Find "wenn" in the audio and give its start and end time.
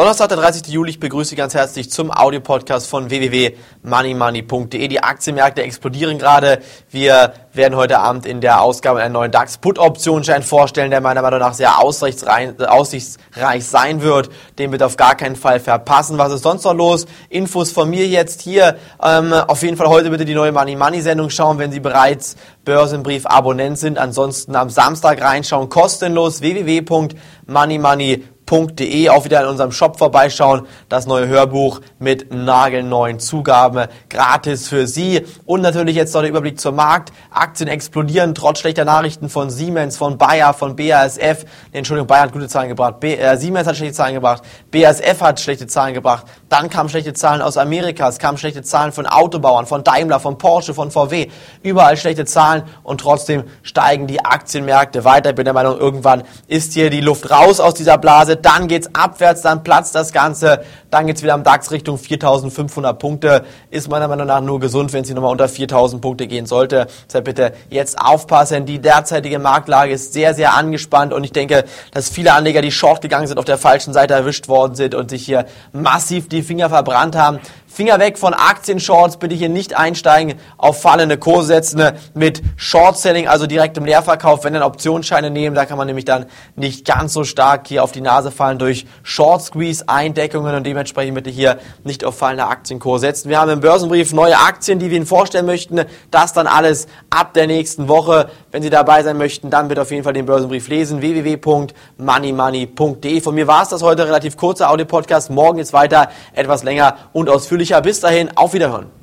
21.58-21.72, 64.92-65.02, 84.44-84.52, 98.50-98.62